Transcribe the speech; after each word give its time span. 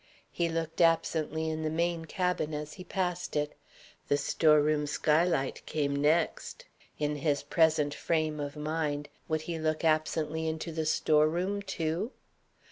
He 0.31 0.49
looked 0.49 0.81
absently 0.81 1.47
in 1.47 1.61
the 1.61 1.69
main 1.69 2.05
cabin 2.05 2.55
as 2.55 2.73
he 2.73 2.83
passed 2.83 3.35
it. 3.35 3.53
The 4.07 4.17
store 4.17 4.59
room 4.59 4.87
skylight 4.87 5.63
came 5.67 5.95
next. 5.95 6.65
In 6.97 7.17
his 7.17 7.43
present 7.43 7.93
frame 7.93 8.39
of 8.39 8.55
mind, 8.55 9.09
would 9.27 9.41
he 9.41 9.59
look 9.59 9.83
absently 9.83 10.47
into 10.47 10.71
the 10.71 10.87
store 10.87 11.29
room 11.29 11.61
too? 11.61 12.11